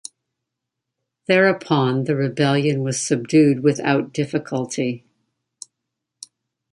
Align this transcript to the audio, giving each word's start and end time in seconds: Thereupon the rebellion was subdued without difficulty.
Thereupon 1.27 2.05
the 2.05 2.15
rebellion 2.15 2.81
was 2.81 2.99
subdued 2.99 3.61
without 3.61 4.11
difficulty. 4.11 5.05